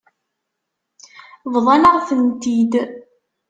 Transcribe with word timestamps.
Bḍan-aɣ-tent-id. 1.53 2.73